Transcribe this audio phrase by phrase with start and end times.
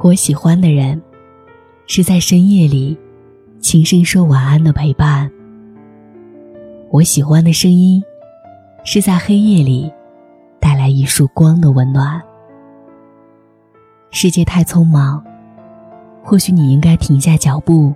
[0.00, 1.00] 我喜欢的人，
[1.88, 2.96] 是在深夜里
[3.58, 5.28] 轻声说晚安的陪伴。
[6.90, 8.00] 我喜欢的声音，
[8.84, 9.92] 是在黑夜里
[10.60, 12.22] 带来一束光的温暖。
[14.12, 15.22] 世界太匆忙，
[16.22, 17.92] 或许你应该停下脚步，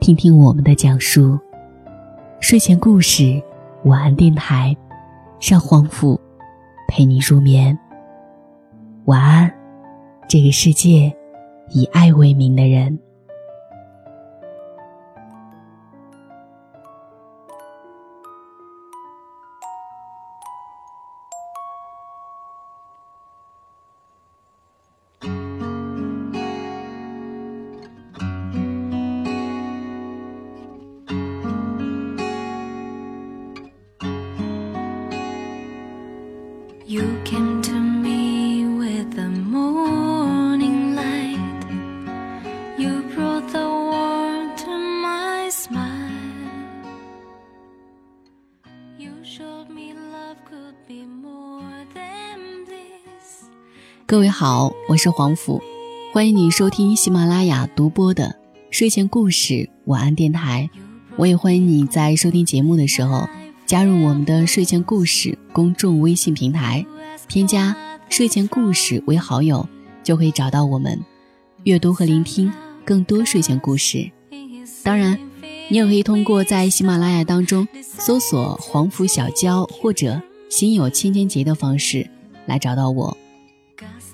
[0.00, 1.38] 听听我们的讲述。
[2.40, 3.40] 睡前故事，
[3.84, 4.76] 晚安电台，
[5.40, 6.20] 让黄甫
[6.88, 7.78] 陪你入眠。
[9.04, 9.48] 晚安，
[10.28, 11.14] 这个世界
[11.70, 12.98] 以爱为名的人。
[54.16, 55.62] 各位好，我是黄甫，
[56.10, 58.34] 欢迎你收听喜马拉雅独播的
[58.70, 60.70] 睡前故事晚安电台。
[61.16, 63.28] 我也欢迎你在收听节目的时候
[63.66, 66.86] 加入我们的睡前故事公众微信平台，
[67.28, 67.76] 添加
[68.08, 69.68] 睡前故事为好友，
[70.02, 70.98] 就可以找到我们，
[71.64, 72.50] 阅读和聆听
[72.86, 74.10] 更多睡前故事。
[74.82, 75.18] 当然，
[75.68, 82.08] 你也可以通过在喜马拉雅当中搜索“黄甫小娇”或者“心有千千结”的方式
[82.46, 83.14] 来找到我。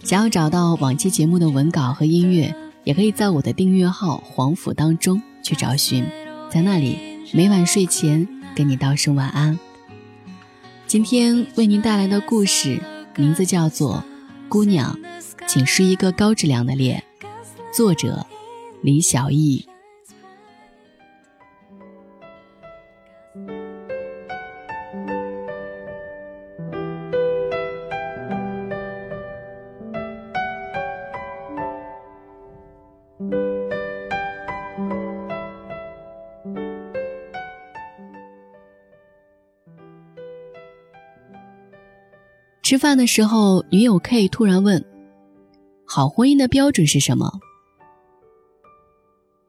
[0.02, 6.04] 想要找到往期节目的文稿和音乐，也可以在我的订阅号“黄甫”当中去找寻，
[6.50, 6.98] 在那里
[7.32, 9.58] 每晚睡前跟你道声晚安。
[10.88, 12.80] 今天为您带来的故事
[13.16, 14.02] 名字叫做
[14.48, 14.98] 《姑娘，
[15.46, 17.02] 请是一个高质量的恋》，
[17.76, 18.26] 作者
[18.82, 19.64] 李小艺。
[42.72, 44.82] 吃饭的时候，女友 K 突然问
[45.84, 47.30] ：“好婚姻的标准是什么？”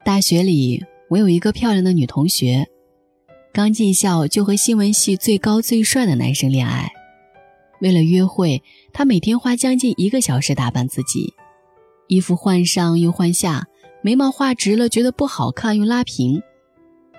[0.04, 2.68] 大学里，我有一个漂亮的女同学，
[3.50, 6.92] 刚进校就和新闻系最高最帅的男生恋爱。
[7.80, 8.62] 为了约会，
[8.92, 11.32] 她每天花将近一个小时打扮自己，
[12.08, 13.66] 衣服换上又换下，
[14.02, 16.42] 眉毛画直了觉得不好看又拉平，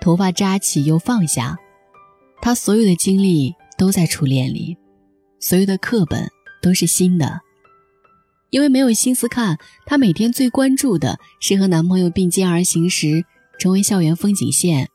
[0.00, 1.58] 头发扎起又放下。
[2.40, 4.78] 她所有的精力都在初恋里。
[5.48, 6.28] 所有的课本
[6.60, 7.40] 都是新的，
[8.50, 9.56] 因为没有心思看。
[9.84, 13.24] 她每天最关注的是和男朋友并肩而行时
[13.56, 14.90] 成为校园风景线，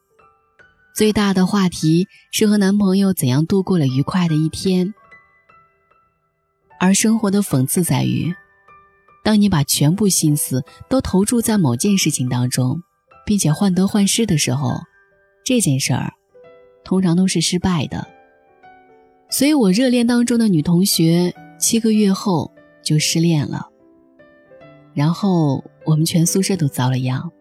[0.93, 4.93] 最大的话题是和男朋友怎样度过了愉快的一天。
[6.81, 8.35] 而生活的讽刺在于，
[9.23, 12.83] 当你把全部心思都投注在某件事情当中，
[13.25, 14.81] 并且患得患失的时候，
[15.45, 16.11] 这件事儿
[16.83, 18.05] 通常都是失败的。
[19.31, 22.51] 所以，我热恋当中的女同学七个月后
[22.83, 23.69] 就失恋了，
[24.93, 27.31] 然后我们全宿舍都遭了殃。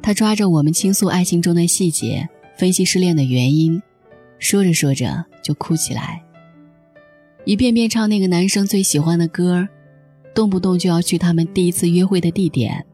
[0.00, 3.82] 她抓着我们倾诉爱情中的细节，分析失恋的原因，
[4.38, 6.22] 说着说着就哭起来，
[7.44, 9.68] 一遍遍唱那个男生最喜欢的歌，
[10.36, 12.86] 动不动就要去他们第一次约会的地点。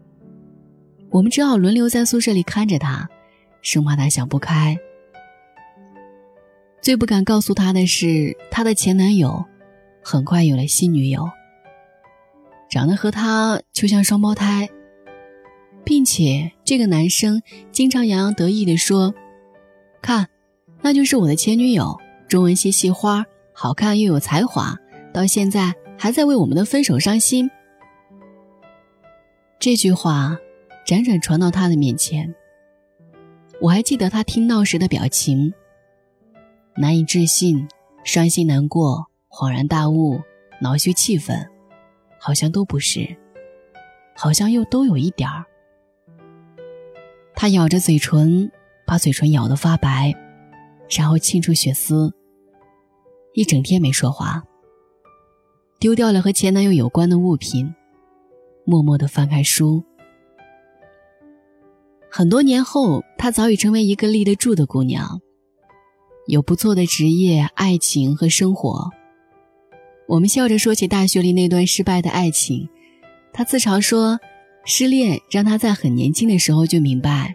[1.10, 3.06] 我们只好轮流在宿舍里看着她，
[3.60, 4.78] 生怕她想不开。
[6.82, 9.44] 最不敢告诉他的是，他的前男友
[10.02, 11.28] 很快有了新女友，
[12.70, 14.70] 长得和他就像双胞胎，
[15.84, 19.14] 并且这个男生经常洋洋得意地说
[20.00, 20.28] ：“看，
[20.80, 21.98] 那就是我的前女友，
[22.28, 24.74] 中文系系花，好看又有才华，
[25.12, 27.50] 到现在还在为我们的分手伤心。”
[29.60, 30.38] 这句话
[30.86, 32.34] 辗转传到他的面前，
[33.60, 35.52] 我还记得他听到时的表情。
[36.76, 37.66] 难以置信、
[38.04, 40.20] 伤心难过、恍然大悟、
[40.60, 41.48] 恼羞气愤，
[42.18, 43.16] 好像都不是，
[44.16, 45.44] 好像又都有一点儿。
[47.34, 48.50] 他咬着嘴唇，
[48.86, 50.14] 把嘴唇咬得发白，
[50.90, 52.12] 然后沁出血丝。
[53.32, 54.42] 一整天没说话，
[55.78, 57.74] 丢掉了和前男友有关的物品，
[58.64, 59.82] 默默地翻开书。
[62.10, 65.20] 很多年后，她早已成为一个立得住的姑娘。
[66.30, 68.90] 有不错的职业、爱情和生活。
[70.06, 72.68] 我们笑着说起大学里那段失败的爱情，
[73.32, 74.20] 他自嘲说，
[74.64, 77.34] 失恋让他在很年轻的时候就明白：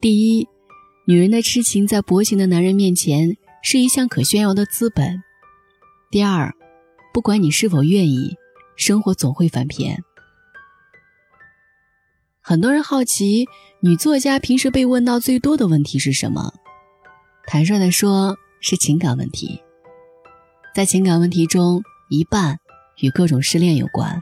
[0.00, 0.48] 第一，
[1.06, 5.22] 女人的痴情在薄情的男人面前是一项可炫耀的资本；
[6.10, 6.52] 第二，
[7.14, 8.34] 不管你是否愿意，
[8.76, 10.02] 生活总会翻篇。
[12.40, 13.46] 很多人好奇，
[13.80, 16.52] 女作家平时被问到最多的问题是什么？
[17.48, 19.62] 坦率地说，是情感问题。
[20.74, 22.58] 在情感问题中，一半
[23.00, 24.20] 与各种失恋有关。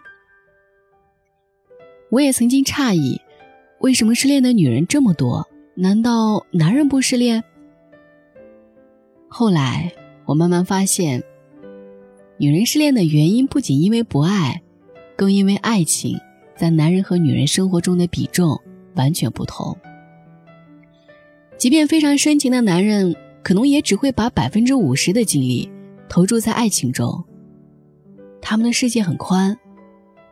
[2.11, 3.19] 我也曾经诧异，
[3.81, 5.49] 为什么失恋的女人这么多？
[5.75, 7.43] 难道男人不失恋？
[9.27, 9.91] 后来
[10.27, 11.25] 我慢慢发现，
[12.37, 14.63] 女人失恋的原因不仅因为不爱，
[15.17, 16.21] 更因为爱情
[16.57, 18.61] 在男人和女人生活中的比重
[18.95, 19.77] 完全不同。
[21.57, 25.71] 即便非常深情的男人，可能也只会把百分之五十的精力
[26.09, 27.25] 投注在爱情中。
[28.43, 29.57] 他们的世界很宽，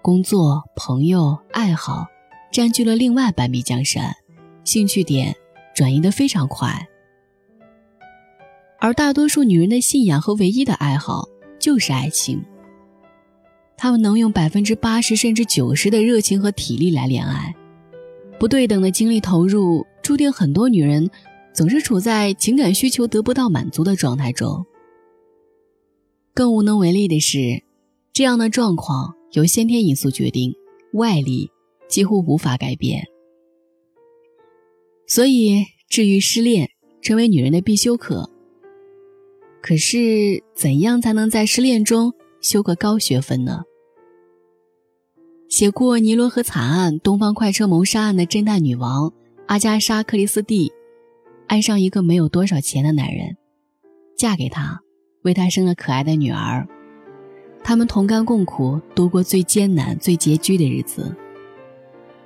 [0.03, 2.07] 工作、朋友、爱好
[2.53, 4.15] 占据了另外半壁江山，
[4.65, 5.35] 兴趣点
[5.75, 6.89] 转移的非常快。
[8.79, 11.29] 而大多数女人的信仰和唯一的爱好
[11.59, 12.43] 就是爱情。
[13.77, 17.55] 她们能用百分之八十甚至九十的热情和体力来恋爱，
[18.43, 19.87] 不对等的精力投入。
[20.03, 21.09] 注定很多女人
[21.55, 24.67] 总是处在情感需求得不到满足的状态中。
[26.35, 27.62] 更无能为力的是，
[28.12, 30.53] 这样的状况由先天因素决定，
[30.94, 31.53] 外力
[31.89, 33.05] 几乎无法改变。
[35.06, 36.69] 所以，治愈失恋
[37.00, 38.29] 成为女人的必修课。
[39.62, 43.62] 可是，怎样才能在失恋中修个高学分呢？
[45.52, 49.12] 写过《尼罗河惨案》《东方快车谋杀案》的侦探女王。
[49.49, 50.72] 阿加莎·克里斯蒂
[51.46, 53.37] 爱上一个没有多少钱的男人，
[54.16, 54.81] 嫁给他，
[55.20, 56.66] 为他生了可爱的女儿。
[57.62, 61.14] 他们同甘共苦，度过最艰难、最拮据的日子。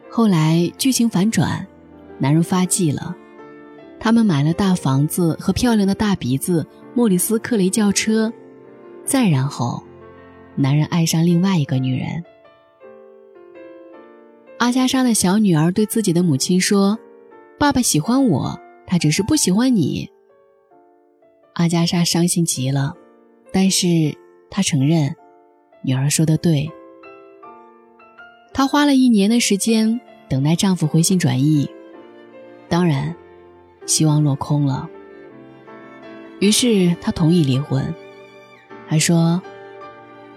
[0.08, 1.66] 后来剧情反转，
[2.20, 3.12] 男人发迹了，
[3.98, 6.64] 他们买了大房子和漂亮的大鼻子
[6.94, 8.32] 莫里斯·克雷轿车。
[9.04, 9.82] 再然后，
[10.54, 12.22] 男人爱上另外一个女人。
[14.58, 16.98] 阿加莎的小女儿对自己的母亲说。
[17.58, 20.10] 爸爸喜欢我，他只是不喜欢你。
[21.54, 22.94] 阿加莎伤心极了，
[23.50, 24.14] 但是
[24.50, 25.16] 她承认，
[25.82, 26.70] 女儿说的对。
[28.52, 29.98] 她花了一年的时间
[30.28, 31.66] 等待丈夫回心转意，
[32.68, 33.16] 当然，
[33.86, 34.86] 希望落空了。
[36.40, 37.94] 于是她同意离婚，
[38.86, 39.40] 还说，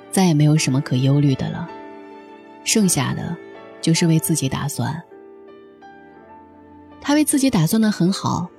[0.09, 1.69] 再也没有什么可忧虑的了，
[2.63, 3.35] 剩下的
[3.81, 5.01] 就是为自己打算。
[7.01, 8.49] 他为自己打算的很好，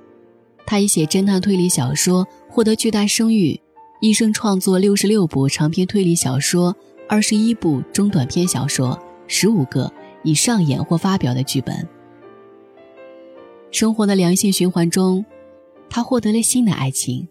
[0.65, 3.61] 他以写侦探推理小说获得巨大声誉，
[3.99, 6.75] 一生创作六十六部长篇推理小说，
[7.07, 9.91] 二十一部中短篇小说，十五个
[10.23, 11.87] 已上演或发表的剧本。
[13.69, 15.23] 生活的良性循环中，
[15.89, 17.27] 他获得了新的爱情。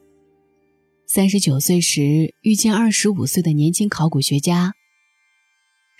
[1.06, 4.72] 三十九岁时遇见二十五岁的年轻考古学家，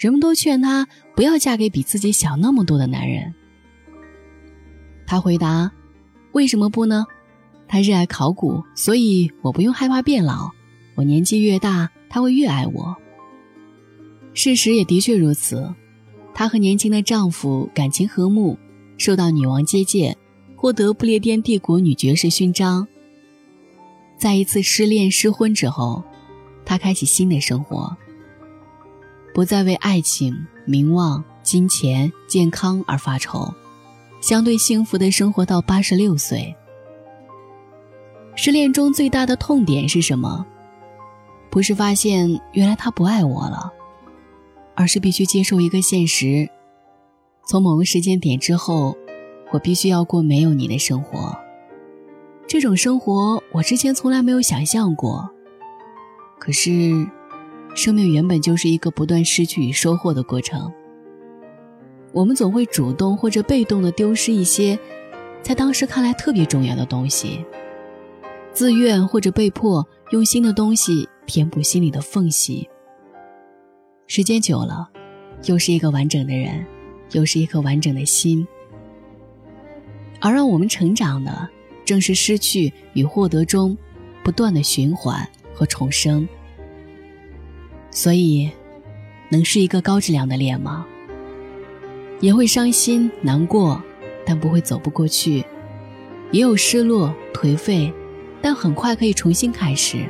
[0.01, 3.35] 人们都劝她不要嫁给比自己小那么多的男人。
[5.07, 5.71] 他回答
[6.33, 7.07] ：“为什么不呢？
[7.69, 10.51] 他热爱考古，所以我不用害怕变老。
[10.95, 12.97] 我年纪越大，他会越爱我。
[14.33, 15.75] 事实也的确如此。
[16.33, 18.57] 她和年轻的丈夫感情和睦，
[18.97, 20.17] 受到女王接见，
[20.57, 22.89] 获得不列颠帝国女爵士勋章。
[24.17, 26.03] 在一次失恋失婚之后，
[26.65, 27.95] 她开启新的生活，
[29.35, 33.53] 不再为爱情、名望、金钱、健康而发愁。”
[34.21, 36.55] 相对幸福的生活到八十六岁。
[38.37, 40.45] 失恋中最大的痛点是什么？
[41.51, 43.73] 不是发现原来他不爱我了，
[44.75, 46.49] 而是必须接受一个现实：
[47.47, 48.95] 从某个时间点之后，
[49.53, 51.35] 我必须要过没有你的生活。
[52.47, 55.31] 这种生活我之前从来没有想象过。
[56.39, 57.09] 可是，
[57.75, 60.73] 生命原本就是一个不断失去与收获的过程。
[62.13, 64.79] 我们总会主动或者被动的丢失一些，
[65.43, 67.45] 在当时看来特别重要的东西，
[68.53, 72.69] 自愿或者被迫用新的东西填补心里的缝隙。
[74.09, 74.91] 时间久了，
[75.47, 76.67] 又是一个完整的人，
[77.13, 78.47] 又是一颗完整的心。
[80.21, 81.49] 而让我们成长的，
[81.85, 83.79] 正是失去与获得中
[84.25, 86.29] 不断的循环和重生。
[87.91, 88.51] 所以，
[89.29, 90.87] 能是一个高质量的恋吗？
[92.21, 93.83] 也会伤心难过，
[94.25, 95.43] 但不会走不过去；
[96.31, 97.93] 也有失落颓废，
[98.43, 100.07] 但很快可以重新开始。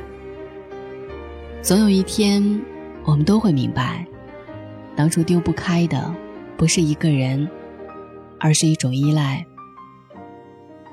[1.61, 2.61] 总有一天，
[3.03, 4.05] 我们都会明白，
[4.95, 6.13] 当初丢不开的，
[6.57, 7.49] 不是一个人，
[8.39, 9.45] 而是一种依赖。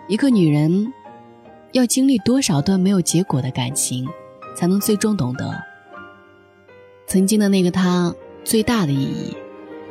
[0.06, 0.92] 一个女人，
[1.72, 4.08] 要经历多少段没有结果的感情，
[4.56, 5.52] 才能最终懂得，
[7.08, 9.34] 曾经的那个他最大的意义，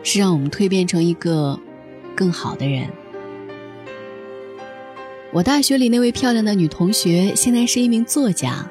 [0.03, 1.59] 是让我们蜕变成一个
[2.15, 2.88] 更好的人。
[5.33, 8.69] 我大学里那位漂亮的女同学，现在是一名作家。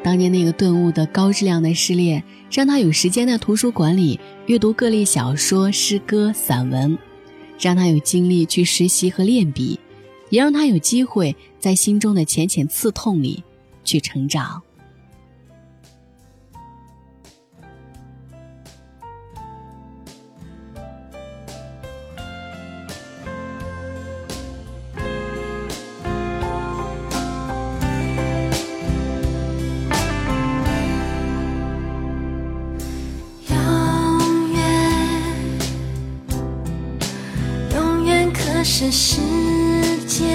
[0.00, 6.96] 当年那个顿悟的高质量的失恋，让她有时间在图书馆里阅读各类小说、诗歌、散文，
[7.58, 9.80] 让她有精力去实习和练笔，
[10.30, 13.42] 也让她有机会在心中的浅浅刺痛里
[13.82, 14.62] 去成长。
[38.78, 39.22] 是世
[40.06, 40.26] 界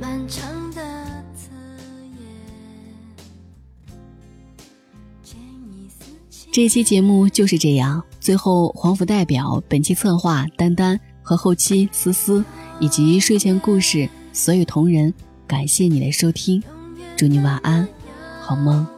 [0.00, 0.82] 漫长的
[6.50, 8.02] 这期节目就是这样。
[8.18, 12.44] 最后，黄甫代表本期策划丹丹和后期思思
[12.80, 15.14] 以及睡前故事所有同仁，
[15.46, 16.60] 感谢你的收听，
[17.16, 17.86] 祝你晚安，
[18.42, 18.95] 好梦。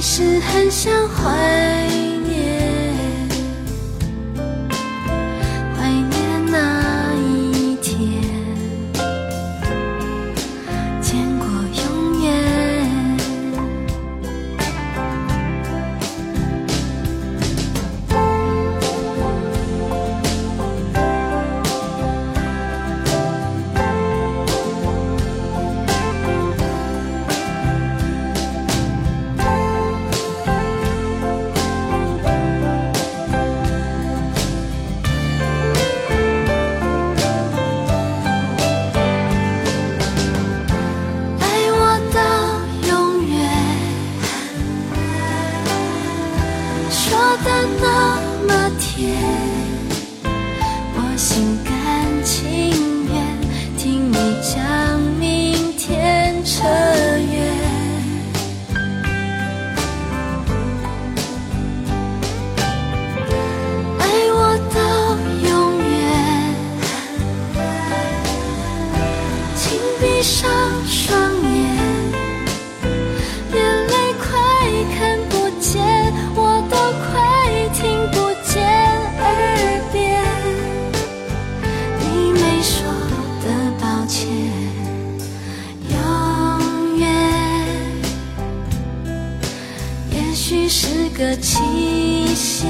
[0.00, 1.28] 其实很想回
[1.90, 2.07] 忆。
[90.68, 91.56] 是个期
[92.34, 92.68] 限，